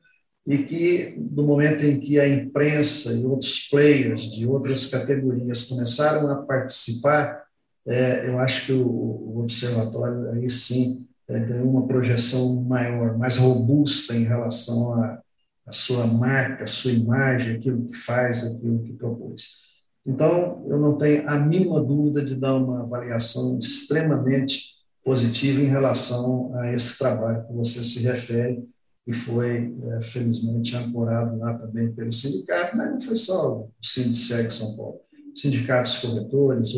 e 0.46 0.60
que, 0.60 1.18
no 1.32 1.44
momento 1.44 1.84
em 1.84 2.00
que 2.00 2.18
a 2.20 2.28
imprensa 2.28 3.12
e 3.12 3.26
outros 3.26 3.68
players 3.70 4.32
de 4.32 4.46
outras 4.48 4.88
categorias 4.88 5.66
começaram 5.66 6.30
a 6.32 6.38
participar, 6.38 7.44
é, 7.86 8.30
eu 8.30 8.40
acho 8.40 8.66
que 8.66 8.72
o, 8.72 8.86
o 8.86 9.40
observatório, 9.42 10.30
aí 10.32 10.50
sim, 10.50 11.06
é, 11.28 11.40
ganhou 11.40 11.72
uma 11.72 11.88
projeção 11.88 12.64
maior, 12.64 13.18
mais 13.18 13.38
robusta 13.38 14.16
em 14.16 14.24
relação 14.24 14.94
a, 14.94 15.22
a 15.68 15.72
sua 15.72 16.08
marca, 16.08 16.64
a 16.64 16.68
sua 16.68 16.92
imagem, 16.92 17.56
aquilo 17.56 17.90
que 17.90 17.98
faz, 17.98 18.46
aquilo 18.46 18.82
que 18.84 18.94
propôs. 18.94 19.68
Então, 20.06 20.66
eu 20.70 20.80
não 20.80 20.98
tenho 20.98 21.28
a 21.28 21.38
mínima 21.38 21.84
dúvida 21.84 22.24
de 22.24 22.34
dar 22.36 22.56
uma 22.56 22.84
avaliação 22.84 23.60
extremamente 23.60 24.78
positiva 25.04 25.62
em 25.62 25.66
relação 25.66 26.56
a 26.56 26.74
esse 26.74 26.98
trabalho 26.98 27.46
que 27.46 27.54
você 27.54 27.84
se 27.84 28.00
refere, 28.00 28.64
e 29.06 29.14
foi, 29.14 29.74
é, 29.84 30.02
felizmente, 30.02 30.76
ancorado 30.76 31.38
lá 31.38 31.54
também 31.54 31.92
pelo 31.94 32.12
sindicato, 32.12 32.76
mas 32.76 32.90
não 32.90 33.00
foi 33.00 33.16
só 33.16 33.60
o 33.60 33.72
Sindiceg 33.82 34.52
São 34.52 34.76
Paulo, 34.76 35.00
sindicatos 35.34 36.00
corretores, 36.00 36.74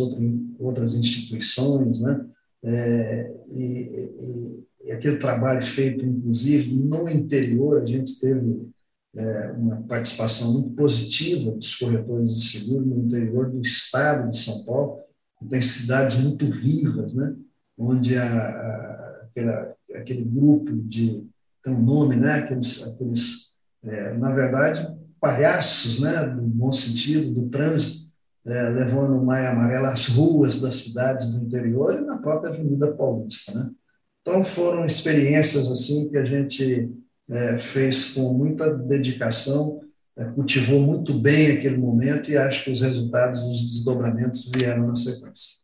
outras 0.60 0.94
instituições, 0.94 2.00
né? 2.00 2.26
É, 2.62 3.34
e, 3.50 3.64
e, 3.64 4.64
e 4.86 4.92
aquele 4.92 5.18
trabalho 5.18 5.62
feito, 5.62 6.06
inclusive, 6.06 6.76
no 6.76 7.10
interior, 7.10 7.82
a 7.82 7.86
gente 7.86 8.20
teve 8.20 8.72
é, 9.16 9.52
uma 9.52 9.82
participação 9.84 10.54
muito 10.54 10.72
positiva 10.72 11.52
dos 11.52 11.76
corretores 11.76 12.36
de 12.36 12.50
seguro 12.50 12.86
no 12.86 13.06
interior 13.06 13.50
do 13.50 13.62
estado 13.62 14.30
de 14.30 14.38
São 14.38 14.64
Paulo, 14.66 15.00
tem 15.50 15.62
cidades 15.62 16.18
muito 16.18 16.50
vivas, 16.50 17.14
né? 17.14 17.34
onde 17.78 18.18
a, 18.18 18.26
a, 18.26 19.22
aquela, 19.24 19.76
aquele 19.96 20.24
grupo 20.24 20.76
de, 20.84 21.26
tem 21.64 21.74
um 21.74 21.82
nome, 21.82 22.16
né? 22.16 22.34
aqueles, 22.34 22.88
aqueles 22.88 23.56
é, 23.84 24.14
na 24.16 24.34
verdade, 24.34 24.86
palhaços, 25.20 26.00
né? 26.00 26.26
no 26.26 26.44
bom 26.44 26.72
sentido, 26.72 27.34
do 27.34 27.50
trânsito, 27.50 28.10
é, 28.46 28.70
levando 28.70 29.18
o 29.18 29.26
Maia 29.26 29.52
Amarela 29.52 29.90
às 29.90 30.08
ruas 30.08 30.60
das 30.60 30.76
cidades 30.76 31.28
do 31.28 31.44
interior 31.44 31.96
e 31.96 32.02
na 32.02 32.18
própria 32.18 32.52
Avenida 32.52 32.92
Paulista. 32.92 33.54
Né? 33.54 33.72
Então, 34.22 34.44
foram 34.44 34.86
experiências 34.86 35.72
assim 35.72 36.10
que 36.10 36.18
a 36.18 36.26
gente 36.26 36.92
é, 37.30 37.58
fez 37.58 38.14
com 38.14 38.34
muita 38.34 38.74
dedicação, 38.74 39.82
é, 40.18 40.26
cultivou 40.26 40.82
muito 40.82 41.14
bem 41.14 41.58
aquele 41.58 41.78
momento 41.78 42.30
e 42.30 42.38
acho 42.38 42.64
que 42.64 42.72
os 42.72 42.82
resultados, 42.82 43.42
os 43.42 43.62
desdobramentos 43.62 44.50
vieram 44.54 44.88
na 44.88 44.96
sequência. 44.96 45.60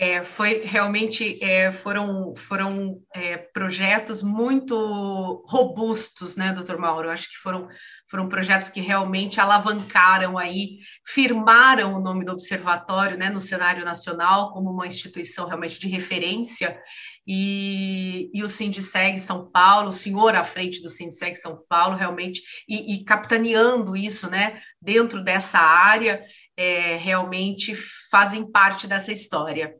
É, 0.00 0.22
foi 0.22 0.60
realmente 0.64 1.42
é, 1.42 1.72
foram 1.72 2.32
foram 2.36 3.00
é, 3.12 3.36
projetos 3.36 4.22
muito 4.22 5.44
robustos, 5.48 6.36
né, 6.36 6.52
doutor 6.52 6.78
Mauro? 6.78 7.08
Eu 7.08 7.12
acho 7.12 7.28
que 7.28 7.36
foram 7.36 7.68
foram 8.08 8.28
projetos 8.28 8.68
que 8.68 8.80
realmente 8.80 9.40
alavancaram 9.40 10.38
aí, 10.38 10.78
firmaram 11.04 11.94
o 11.94 12.00
nome 12.00 12.24
do 12.24 12.32
observatório, 12.32 13.18
né, 13.18 13.28
no 13.28 13.40
cenário 13.40 13.84
nacional 13.84 14.52
como 14.52 14.70
uma 14.70 14.86
instituição 14.86 15.48
realmente 15.48 15.80
de 15.80 15.88
referência 15.88 16.80
e, 17.28 18.30
e 18.32 18.42
o 18.42 18.48
Sindiceg 18.48 19.20
São 19.20 19.50
Paulo, 19.50 19.90
o 19.90 19.92
senhor 19.92 20.34
à 20.34 20.42
frente 20.42 20.80
do 20.80 20.88
Sindiceg 20.88 21.36
São 21.36 21.62
Paulo, 21.68 21.94
realmente, 21.94 22.42
e, 22.66 22.94
e 22.94 23.04
capitaneando 23.04 23.94
isso, 23.94 24.30
né, 24.30 24.58
dentro 24.80 25.22
dessa 25.22 25.58
área, 25.58 26.24
é, 26.56 26.96
realmente 26.96 27.74
fazem 28.10 28.50
parte 28.50 28.86
dessa 28.86 29.12
história. 29.12 29.74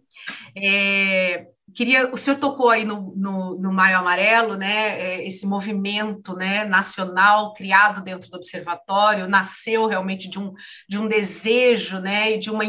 É, 0.55 1.47
queria, 1.75 2.13
o 2.13 2.17
senhor 2.17 2.39
tocou 2.39 2.71
aí 2.71 2.85
no, 2.85 3.15
no, 3.17 3.59
no 3.59 3.73
Maio 3.73 3.99
Amarelo, 3.99 4.57
né? 4.57 5.01
É, 5.01 5.27
esse 5.27 5.47
movimento, 5.47 6.35
né, 6.35 6.65
nacional 6.65 7.55
criado 7.55 8.03
dentro 8.03 8.31
do 8.31 8.37
observatório 8.37 9.29
nasceu 9.29 9.87
realmente 9.87 10.29
de 10.29 10.39
um, 10.39 10.53
de 10.89 10.99
um 10.99 11.09
desejo, 11.09 11.99
né, 11.99 12.33
e 12.33 12.39
de 12.39 12.51
uma 12.51 12.65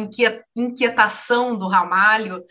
inquietação 0.55 1.57
do 1.57 1.67
Ramalho. 1.67 2.43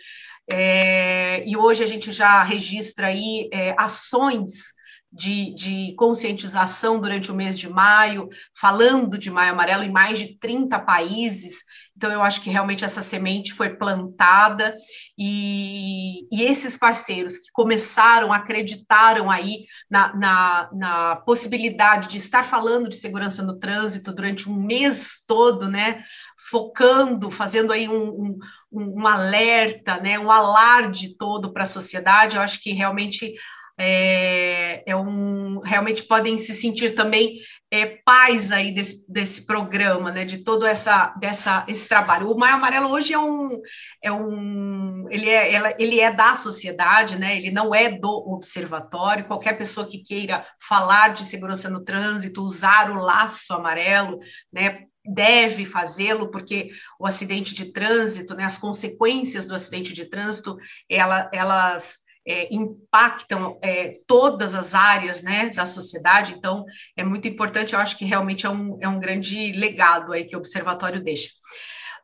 É, 0.51 1.47
e 1.47 1.57
hoje 1.57 1.85
a 1.85 1.87
gente 1.87 2.11
já 2.11 2.43
registra 2.43 3.09
aí 3.09 3.49
é, 3.53 3.75
ações 3.79 4.78
de, 5.19 5.53
de, 5.53 5.95
conscientização 5.97 7.01
durante 7.01 7.33
o 7.33 7.35
mês 7.35 7.59
de 7.59 7.69
maio, 7.69 8.29
falando 8.59 9.19
de 9.19 9.31
Maio 9.31 9.53
Amarelo 9.53 9.83
em 9.83 9.91
mais 9.91 10.17
de 10.17 10.39
30 10.39 10.79
países. 10.79 11.57
Então, 11.97 12.13
eu 12.13 12.23
acho 12.23 12.41
que 12.41 12.51
realmente 12.51 12.85
essa 12.85 13.03
semente 13.03 13.53
foi 13.53 13.71
plantada 13.71 14.73
e, 15.19 16.29
e 16.31 16.45
esses 16.45 16.79
parceiros 16.79 17.37
que 17.39 17.51
começaram, 17.53 18.33
acreditaram 18.33 19.29
aí 19.29 19.65
na, 19.91 20.15
na, 20.15 20.71
na, 20.73 21.17
possibilidade 21.17 22.07
de 22.07 22.19
estar 22.19 22.45
falando 22.45 22.89
de 22.89 22.95
segurança 22.95 23.43
no 23.43 23.59
trânsito 23.59 24.13
durante 24.13 24.49
um 24.49 24.55
mês 24.55 25.21
todo, 25.27 25.69
né? 25.69 26.05
Focando, 26.49 27.29
fazendo 27.33 27.73
aí 27.73 27.89
um, 27.89 28.39
um, 28.71 29.01
um 29.01 29.07
alerta, 29.07 29.97
né? 30.01 30.17
Um 30.17 30.31
alarde 30.31 31.17
todo 31.19 31.53
para 31.53 31.65
a 31.65 31.67
sociedade. 31.67 32.37
Eu 32.37 32.43
acho 32.43 32.63
que 32.63 32.71
realmente 32.71 33.35
é, 33.79 34.83
é 34.85 34.97
um, 34.97 35.61
realmente 35.61 36.03
podem 36.03 36.37
se 36.37 36.53
sentir 36.53 36.95
também 36.97 37.39
é, 37.71 37.87
pais 38.05 38.51
aí 38.51 38.73
desse, 38.73 39.05
desse 39.09 39.47
programa, 39.47 40.11
né, 40.11 40.25
de 40.25 40.39
todo 40.39 40.67
essa, 40.67 41.15
dessa, 41.21 41.65
esse 41.69 41.87
trabalho. 41.87 42.31
O 42.31 42.37
Maio 42.37 42.57
Amarelo 42.57 42.89
hoje 42.89 43.13
é 43.13 43.19
um, 43.19 43.61
é 44.03 44.11
um 44.11 45.07
ele, 45.11 45.29
é, 45.29 45.53
ela, 45.53 45.75
ele 45.79 46.01
é 46.01 46.11
da 46.13 46.35
sociedade, 46.35 47.17
né, 47.17 47.37
ele 47.37 47.51
não 47.51 47.75
é 47.75 47.91
do 47.91 48.11
observatório, 48.33 49.27
qualquer 49.27 49.57
pessoa 49.57 49.87
que 49.87 49.99
queira 49.99 50.45
falar 50.61 51.13
de 51.13 51.25
segurança 51.25 51.69
no 51.69 51.85
trânsito, 51.85 52.43
usar 52.43 52.91
o 52.91 53.01
laço 53.01 53.53
amarelo, 53.53 54.19
né, 54.53 54.85
deve 55.05 55.65
fazê-lo, 55.65 56.31
porque 56.31 56.71
o 56.99 57.07
acidente 57.07 57.55
de 57.55 57.67
trânsito, 57.67 58.35
né, 58.35 58.45
as 58.45 58.59
consequências 58.59 59.47
do 59.47 59.55
acidente 59.55 59.93
de 59.93 60.07
trânsito, 60.07 60.57
ela, 60.89 61.31
elas 61.33 61.99
é, 62.29 62.47
impactam 62.55 63.59
é, 63.63 63.95
todas 64.07 64.55
as 64.55 64.75
áreas 64.75 65.23
né, 65.23 65.49
da 65.49 65.65
sociedade, 65.65 66.35
então 66.37 66.65
é 66.95 67.03
muito 67.03 67.27
importante, 67.27 67.73
eu 67.73 67.81
acho 67.81 67.97
que 67.97 68.05
realmente 68.05 68.45
é 68.45 68.51
um, 68.51 68.79
é 68.83 68.87
um 68.87 69.01
grande 69.01 69.53
legado 69.53 70.13
aí 70.13 70.25
que 70.25 70.37
o 70.37 70.39
Observatório 70.39 71.03
deixa. 71.03 71.31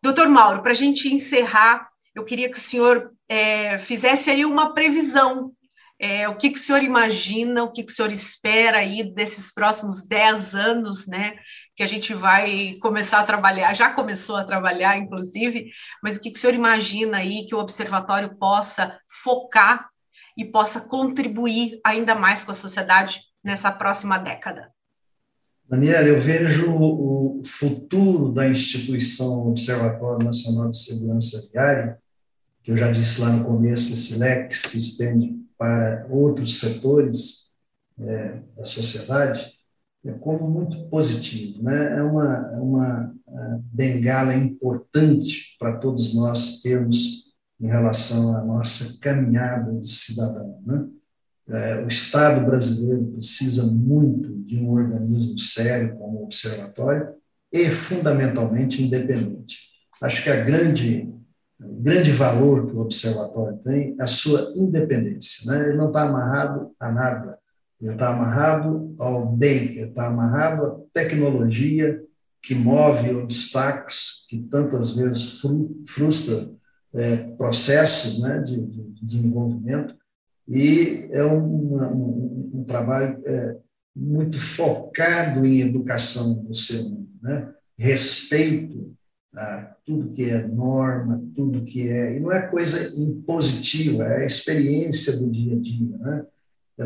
Doutor 0.02 0.28
Mauro, 0.28 0.62
para 0.62 0.70
a 0.70 0.74
gente 0.74 1.12
encerrar, 1.12 1.88
eu 2.14 2.24
queria 2.24 2.50
que 2.50 2.56
o 2.56 2.60
senhor 2.60 3.12
é, 3.28 3.76
fizesse 3.76 4.30
aí 4.30 4.44
uma 4.44 4.72
previsão. 4.72 5.52
É, 5.98 6.28
o 6.28 6.36
que, 6.36 6.50
que 6.50 6.58
o 6.58 6.62
senhor 6.62 6.82
imagina, 6.82 7.62
o 7.62 7.70
que, 7.70 7.82
que 7.82 7.92
o 7.92 7.94
senhor 7.94 8.10
espera 8.10 8.78
aí 8.78 9.02
desses 9.02 9.52
próximos 9.52 10.06
10 10.06 10.54
anos, 10.54 11.06
né? 11.06 11.36
Que 11.76 11.82
a 11.82 11.86
gente 11.86 12.12
vai 12.12 12.76
começar 12.80 13.20
a 13.20 13.24
trabalhar, 13.24 13.74
já 13.74 13.90
começou 13.90 14.36
a 14.36 14.44
trabalhar, 14.44 14.98
inclusive, 14.98 15.70
mas 16.02 16.16
o 16.16 16.20
que, 16.20 16.30
que 16.30 16.38
o 16.38 16.40
senhor 16.40 16.54
imagina 16.54 17.18
aí 17.18 17.46
que 17.46 17.54
o 17.54 17.58
observatório 17.58 18.36
possa 18.36 18.98
focar 19.22 19.88
e 20.36 20.44
possa 20.44 20.80
contribuir 20.80 21.80
ainda 21.84 22.14
mais 22.14 22.42
com 22.42 22.50
a 22.50 22.54
sociedade 22.54 23.20
nessa 23.42 23.70
próxima 23.70 24.18
década. 24.18 24.72
Daniela, 25.68 26.06
eu 26.06 26.20
vejo 26.20 26.70
o 26.70 27.42
futuro 27.44 28.32
da 28.32 28.48
instituição 28.48 29.48
Observatório 29.48 30.26
Nacional 30.26 30.70
de 30.70 30.76
Segurança 30.76 31.48
Viária, 31.50 31.98
que 32.62 32.70
eu 32.70 32.76
já 32.76 32.90
disse 32.90 33.20
lá 33.20 33.30
no 33.30 33.44
começo, 33.44 33.92
esse 33.92 34.18
leque 34.18 34.56
se 34.56 34.78
estende 34.78 35.34
para 35.56 36.06
outros 36.10 36.58
setores 36.58 37.50
é, 37.98 38.40
da 38.56 38.64
sociedade, 38.64 39.52
é 40.04 40.12
como 40.12 40.48
muito 40.48 40.88
positivo. 40.88 41.62
Né? 41.62 41.98
É 41.98 42.02
uma, 42.02 42.50
é 42.52 42.56
uma 42.58 43.14
é, 43.26 43.58
bengala 43.72 44.34
importante 44.34 45.56
para 45.58 45.78
todos 45.78 46.14
nós 46.14 46.60
termos 46.60 47.33
em 47.60 47.66
relação 47.66 48.36
à 48.36 48.44
nossa 48.44 48.98
caminhada 49.00 49.72
de 49.72 49.88
cidadão. 49.88 50.60
Né? 50.66 50.86
É, 51.48 51.84
o 51.84 51.88
Estado 51.88 52.44
brasileiro 52.44 53.04
precisa 53.12 53.64
muito 53.64 54.34
de 54.44 54.56
um 54.56 54.70
organismo 54.70 55.38
sério 55.38 55.96
como 55.96 56.20
o 56.20 56.24
Observatório 56.24 57.08
e, 57.52 57.68
fundamentalmente, 57.68 58.82
independente. 58.82 59.58
Acho 60.02 60.22
que 60.22 60.30
a 60.30 60.42
grande, 60.42 61.14
o 61.60 61.82
grande 61.82 62.10
valor 62.10 62.66
que 62.66 62.72
o 62.72 62.80
Observatório 62.80 63.58
tem 63.58 63.94
é 63.98 64.02
a 64.02 64.06
sua 64.06 64.52
independência. 64.56 65.50
Né? 65.50 65.68
Ele 65.68 65.76
não 65.76 65.88
está 65.88 66.02
amarrado 66.02 66.72
a 66.80 66.90
nada, 66.90 67.38
ele 67.80 67.92
está 67.92 68.08
amarrado 68.08 68.94
ao 68.98 69.26
bem, 69.26 69.66
ele 69.76 69.88
está 69.88 70.06
amarrado 70.06 70.64
à 70.64 70.76
tecnologia 70.92 72.02
que 72.42 72.54
move 72.54 73.14
obstáculos, 73.14 74.26
que 74.28 74.38
tantas 74.50 74.94
vezes 74.94 75.40
frustra 75.86 76.54
é, 76.94 77.16
processos 77.36 78.20
né, 78.20 78.38
de, 78.40 78.66
de, 78.66 78.94
desenvolvimento, 79.02 79.94
e 80.48 81.08
é 81.10 81.24
um, 81.24 81.74
um, 81.76 82.50
um 82.54 82.64
trabalho 82.64 83.20
é, 83.26 83.56
muito 83.94 84.38
focado 84.38 85.44
em 85.46 85.60
educação 85.60 86.42
do 86.42 86.54
ser 86.54 86.80
humano, 86.80 87.08
né? 87.22 87.52
respeito 87.78 88.94
a 89.34 89.74
tudo 89.84 90.12
que 90.12 90.24
é 90.24 90.46
norma, 90.46 91.22
tudo 91.34 91.64
que 91.64 91.88
é. 91.88 92.16
E 92.16 92.20
não 92.20 92.32
é 92.32 92.46
coisa 92.46 92.92
impositiva, 93.00 94.04
é 94.04 94.22
a 94.22 94.26
experiência 94.26 95.16
do 95.16 95.30
dia 95.30 95.54
a 95.54 95.60
dia. 95.60 95.98
Né? 95.98 96.24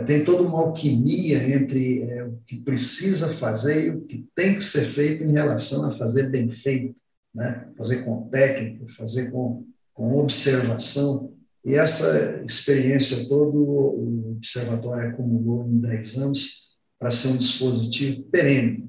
Tem 0.05 0.25
toda 0.25 0.43
uma 0.43 0.61
alquimia 0.61 1.39
entre 1.55 2.03
é, 2.03 2.25
o 2.25 2.39
que 2.47 2.57
precisa 2.57 3.29
fazer 3.29 3.87
e 3.87 3.91
o 3.91 4.01
que 4.03 4.27
tem 4.35 4.55
que 4.55 4.65
ser 4.65 4.85
feito 4.85 5.25
em 5.25 5.33
relação 5.33 5.87
a 5.87 5.91
fazer 5.91 6.31
bem 6.31 6.51
feito, 6.51 6.95
né? 7.35 7.69
fazer 7.77 8.05
com 8.05 8.29
técnica, 8.29 8.87
fazer 8.95 9.31
com 9.31 9.65
com 9.99 10.17
observação. 10.17 11.35
E 11.65 11.75
essa 11.75 12.45
experiência 12.47 13.29
toda 13.29 13.59
o 13.59 14.37
Observatório 14.37 15.11
acumulou 15.11 15.67
em 15.69 15.81
10 15.81 16.19
anos 16.19 16.69
para 16.97 17.11
ser 17.11 17.29
um 17.29 17.37
dispositivo 17.37 18.23
perene, 18.31 18.89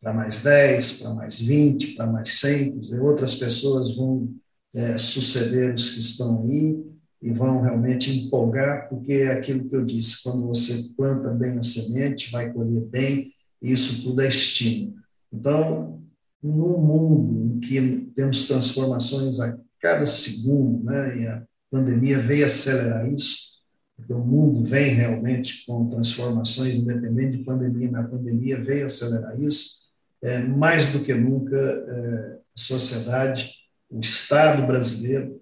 para 0.00 0.14
mais 0.14 0.40
10, 0.40 0.92
para 0.94 1.12
mais 1.12 1.38
20, 1.38 1.94
para 1.94 2.06
mais 2.06 2.40
100, 2.40 2.78
dizer, 2.78 3.00
outras 3.00 3.34
pessoas 3.34 3.94
vão 3.94 4.34
é, 4.74 4.96
suceder 4.96 5.74
os 5.74 5.90
que 5.90 6.00
estão 6.00 6.40
aí 6.40 6.82
e 7.22 7.32
vão 7.32 7.60
realmente 7.60 8.10
empolgar, 8.10 8.88
porque 8.88 9.12
é 9.12 9.32
aquilo 9.32 9.68
que 9.68 9.76
eu 9.76 9.84
disse, 9.84 10.22
quando 10.22 10.46
você 10.46 10.90
planta 10.96 11.28
bem 11.30 11.58
a 11.58 11.62
semente, 11.62 12.30
vai 12.30 12.50
colher 12.50 12.82
bem, 12.86 13.30
isso 13.60 14.02
tudo 14.02 14.22
é 14.22 14.28
estímulo. 14.28 14.94
Então, 15.30 16.02
num 16.42 16.78
mundo 16.78 17.44
em 17.44 17.60
que 17.60 18.10
temos 18.14 18.48
transformações 18.48 19.38
cada 19.86 20.04
segundo, 20.04 20.82
né? 20.82 21.22
E 21.22 21.26
a 21.28 21.46
pandemia 21.70 22.18
veio 22.18 22.44
acelerar 22.44 23.08
isso, 23.08 23.60
porque 23.96 24.12
o 24.12 24.24
mundo 24.24 24.64
vem 24.64 24.94
realmente 24.94 25.64
com 25.64 25.88
transformações, 25.88 26.74
independente 26.74 27.38
de 27.38 27.44
pandemia, 27.44 27.88
mas 27.92 28.04
a 28.04 28.08
pandemia 28.08 28.64
veio 28.64 28.86
acelerar 28.86 29.40
isso. 29.40 29.76
É, 30.24 30.40
mais 30.40 30.88
do 30.88 31.04
que 31.04 31.14
nunca, 31.14 31.56
é, 31.56 32.32
a 32.34 32.58
sociedade, 32.58 33.52
o 33.88 34.00
Estado 34.00 34.66
brasileiro, 34.66 35.40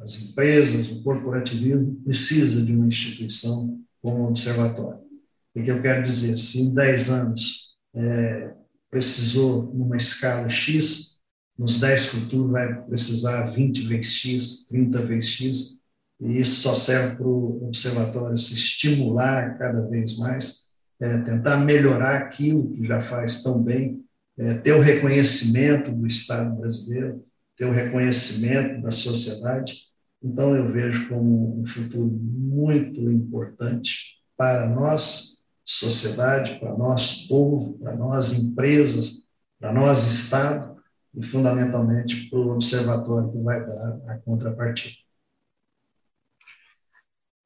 as 0.00 0.20
empresas, 0.20 0.90
o 0.90 1.04
corporativismo, 1.04 1.94
precisa 2.02 2.60
de 2.60 2.74
uma 2.74 2.88
instituição 2.88 3.80
como 4.02 4.24
o 4.24 4.28
Observatório. 4.28 5.04
O 5.54 5.62
que 5.62 5.70
eu 5.70 5.80
quero 5.80 6.02
dizer? 6.02 6.36
Se 6.36 6.60
em 6.60 6.74
10 6.74 7.10
anos 7.10 7.76
é, 7.94 8.54
precisou, 8.90 9.72
numa 9.72 9.96
escala 9.96 10.48
X, 10.48 11.13
nos 11.56 11.78
10 11.78 12.06
futuros 12.06 12.52
vai 12.52 12.82
precisar 12.84 13.46
20 13.46 13.86
vezes 13.86 14.12
X, 14.12 14.66
30 14.68 15.02
vezes 15.02 15.30
X, 15.30 15.74
e 16.20 16.40
isso 16.40 16.60
só 16.60 16.74
serve 16.74 17.16
para 17.16 17.26
o 17.26 17.66
observatório 17.66 18.38
se 18.38 18.54
estimular 18.54 19.56
cada 19.58 19.86
vez 19.88 20.16
mais, 20.16 20.64
é, 21.00 21.18
tentar 21.18 21.58
melhorar 21.58 22.16
aquilo 22.16 22.72
que 22.72 22.84
já 22.84 23.00
faz 23.00 23.42
tão 23.42 23.62
bem, 23.62 24.04
é, 24.38 24.54
ter 24.54 24.72
o 24.72 24.80
reconhecimento 24.80 25.92
do 25.92 26.06
Estado 26.06 26.56
brasileiro, 26.56 27.24
ter 27.56 27.66
o 27.66 27.72
reconhecimento 27.72 28.82
da 28.82 28.90
sociedade. 28.90 29.84
Então, 30.22 30.56
eu 30.56 30.72
vejo 30.72 31.08
como 31.08 31.60
um 31.60 31.66
futuro 31.66 32.10
muito 32.10 33.00
importante 33.10 34.18
para 34.36 34.68
nós, 34.68 35.38
sociedade, 35.64 36.58
para 36.58 36.76
nós, 36.76 37.26
povo, 37.28 37.78
para 37.78 37.94
nós, 37.94 38.32
empresas, 38.32 39.24
para 39.58 39.72
nós, 39.72 40.04
Estado, 40.04 40.73
e 41.14 41.22
fundamentalmente 41.22 42.28
para 42.28 42.38
o 42.38 42.50
observatório 42.52 43.30
que 43.30 43.38
vai 43.38 43.64
dar 43.64 44.00
a 44.08 44.18
contrapartida. 44.18 44.96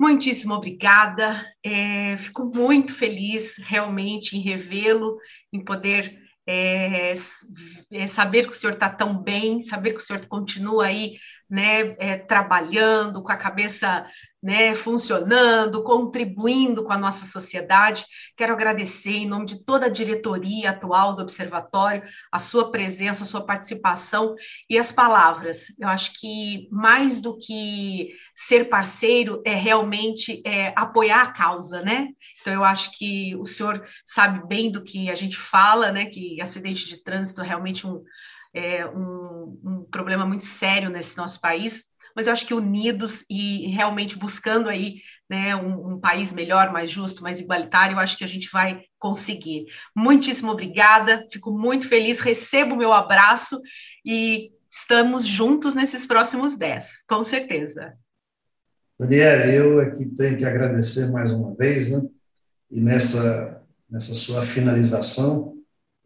Muitíssimo 0.01 0.55
obrigada. 0.55 1.45
É, 1.63 2.17
fico 2.17 2.45
muito 2.45 2.95
feliz 2.95 3.57
realmente 3.59 4.37
em 4.37 4.41
revê-lo, 4.41 5.19
em 5.53 5.63
poder 5.63 6.17
é, 6.47 7.13
é, 7.91 8.07
saber 8.07 8.47
que 8.47 8.53
o 8.53 8.55
senhor 8.55 8.73
está 8.73 8.89
tão 8.89 9.23
bem, 9.23 9.61
saber 9.61 9.91
que 9.93 9.99
o 9.99 10.01
senhor 10.01 10.25
continua 10.27 10.87
aí, 10.87 11.19
né, 11.51 11.95
é, 11.99 12.17
trabalhando 12.17 13.23
com 13.23 13.31
a 13.31 13.37
cabeça 13.37 14.07
né, 14.43 14.73
funcionando, 14.75 15.83
contribuindo 15.83 16.85
com 16.85 16.93
a 16.93 16.99
nossa 16.99 17.25
sociedade. 17.25 18.07
Quero 18.37 18.53
agradecer, 18.53 19.17
em 19.17 19.27
nome 19.27 19.47
de 19.47 19.65
toda 19.65 19.87
a 19.87 19.91
diretoria 19.91 20.71
atual 20.71 21.15
do 21.15 21.23
Observatório, 21.23 22.03
a 22.31 22.39
sua 22.39 22.71
presença, 22.71 23.25
a 23.25 23.27
sua 23.27 23.45
participação 23.45 24.37
e 24.71 24.79
as 24.79 24.93
palavras. 24.93 25.67
Eu 25.79 25.89
acho 25.89 26.13
que 26.21 26.69
mais 26.71 27.21
do 27.21 27.37
que 27.37 28.11
ser 28.35 28.69
parceiro 28.69 29.43
é 29.45 29.55
realmente 29.55 30.41
é, 30.47 30.73
apoiar 30.77 31.23
a 31.23 31.33
causa, 31.33 31.83
né? 31.83 32.09
Então, 32.41 32.53
eu 32.53 32.65
acho 32.65 32.97
que 32.97 33.35
o 33.37 33.45
senhor 33.45 33.85
sabe 34.07 34.47
bem 34.47 34.71
do 34.71 34.85
que 34.85 35.11
a 35.11 35.15
gente 35.17 35.37
fala, 35.37 35.91
né? 35.91 36.07
Que 36.07 36.41
acidente 36.41 36.87
de 36.87 37.03
trânsito 37.03 37.41
é 37.41 37.45
realmente 37.45 37.87
um, 37.87 38.05
é, 38.55 38.87
um, 38.87 39.61
um 39.65 39.87
problema 39.91 40.25
muito 40.25 40.45
sério 40.45 40.91
nesse 40.91 41.17
nosso 41.17 41.41
país 41.41 41.89
mas 42.19 42.27
eu 42.27 42.33
acho 42.33 42.47
que 42.49 42.53
unidos 42.53 43.25
e 43.31 43.69
realmente 43.69 44.19
buscando 44.19 44.69
aí 44.69 45.03
né, 45.31 45.55
um, 45.55 45.93
um, 45.93 46.01
país 46.01 46.33
melhor, 46.33 46.73
mais 46.73 46.91
justo, 46.91 47.23
mais 47.23 47.39
igualitário, 47.39 47.95
eu 47.95 48.01
acho 48.01 48.19
que 48.19 48.25
a 48.25 48.27
gente 48.27 48.51
vai 48.53 48.83
conseguir. 48.99 49.67
Muitíssimo 49.97 50.51
obrigada, 50.51 51.25
fico 51.33 51.53
muito 51.53 51.89
feliz, 51.89 52.19
recebo 52.19 52.75
o 52.75 52.77
meu 52.77 52.93
abraço 52.93 53.61
e 54.05 54.51
estamos 54.69 55.25
juntos 55.25 55.75
nesses 55.75 56.09
próximos 56.09 56.57
dez, 56.57 57.05
com 57.09 57.23
certeza. 57.23 57.95
Daniela, 58.99 59.47
eu 59.47 59.79
aqui 59.79 60.05
tenho 60.07 60.37
que 60.37 60.45
agradecer 60.45 61.13
mais 61.13 61.31
uma 61.31 61.55
vez, 61.55 61.89
né? 61.89 62.03
E 62.69 62.81
nessa, 62.81 63.63
nessa 63.89 64.13
sua 64.13 64.43
finalização, 64.43 65.55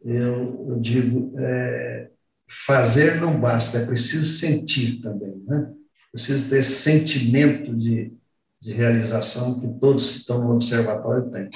eu, 0.05 0.67
eu 0.69 0.79
digo, 0.79 1.33
é, 1.39 2.11
fazer 2.47 3.19
não 3.19 3.41
basta, 3.41 3.79
é 3.79 3.87
preciso 3.87 4.27
sentir 4.27 5.01
também, 5.01 5.43
né? 5.47 5.73
Preciso 6.13 6.49
ter 6.49 6.59
esse 6.59 6.75
sentimento 6.75 7.75
de, 7.75 8.13
de 8.61 8.73
realização 8.73 9.59
que 9.59 9.69
todos 9.81 10.11
que 10.11 10.19
estão 10.19 10.43
no 10.43 10.55
observatório 10.55 11.31
têm. 11.31 11.49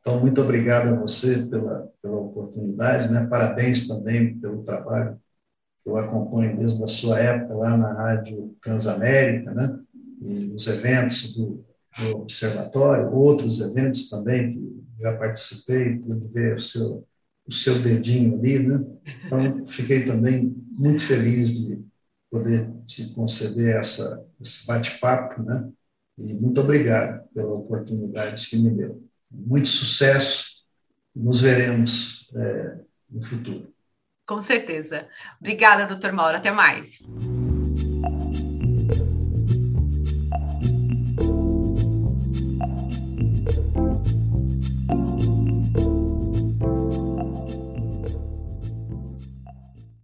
Então, 0.00 0.20
muito 0.20 0.40
obrigado 0.40 0.88
a 0.88 1.00
você 1.00 1.38
pela, 1.46 1.90
pela 2.00 2.18
oportunidade, 2.18 3.12
né? 3.12 3.26
parabéns 3.26 3.88
também 3.88 4.38
pelo 4.38 4.62
trabalho 4.62 5.18
que 5.82 5.88
eu 5.88 5.96
acompanho 5.96 6.56
desde 6.56 6.82
a 6.82 6.86
sua 6.86 7.18
época 7.18 7.54
lá 7.54 7.76
na 7.76 7.92
Rádio 7.92 8.56
Transamérica, 8.62 9.52
né? 9.52 9.78
e 10.20 10.54
os 10.54 10.66
eventos 10.66 11.34
do, 11.34 11.64
do 11.98 12.18
observatório, 12.18 13.12
outros 13.12 13.60
eventos 13.60 14.08
também 14.08 14.52
que 14.52 14.84
já 15.00 15.16
participei, 15.16 15.98
pude 15.98 16.28
ver 16.28 16.56
o 16.56 16.60
seu, 16.60 17.06
o 17.46 17.52
seu 17.52 17.78
dedinho 17.80 18.38
ali, 18.38 18.58
né? 18.60 18.86
Então, 19.26 19.66
fiquei 19.66 20.04
também 20.04 20.54
muito 20.70 21.02
feliz 21.02 21.50
de 21.50 21.84
poder 22.34 22.68
te 22.84 23.14
conceder 23.14 23.76
essa, 23.76 24.26
esse 24.40 24.66
bate-papo, 24.66 25.40
né? 25.40 25.70
E 26.18 26.34
muito 26.34 26.60
obrigado 26.60 27.28
pela 27.32 27.54
oportunidade 27.54 28.48
que 28.48 28.56
me 28.56 28.70
deu. 28.70 29.08
Muito 29.30 29.68
sucesso 29.68 30.64
e 31.14 31.20
nos 31.20 31.40
veremos 31.40 32.28
é, 32.34 32.78
no 33.08 33.22
futuro. 33.22 33.72
Com 34.26 34.40
certeza. 34.40 35.06
Obrigada, 35.40 35.86
doutor 35.86 36.10
Mauro. 36.10 36.36
Até 36.36 36.50
mais. 36.50 37.04